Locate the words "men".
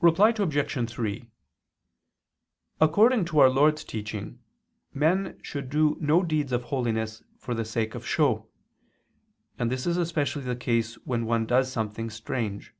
4.94-5.40